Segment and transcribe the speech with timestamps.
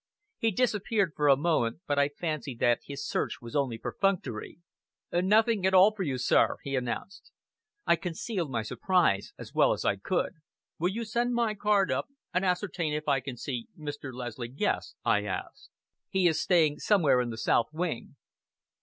[0.39, 4.57] He disappeared for a moment, but I fancied that his search was only perfunctory.
[5.13, 7.31] "Nothing at all for you, sir," he announced.
[7.85, 10.37] I concealed my surprise as well as I could.
[10.79, 14.11] "Will you send my card up and ascertain if I can see Mr.
[14.11, 15.69] Leslie Guest?" I asked.
[16.09, 18.15] "He is staying somewhere in the south wing."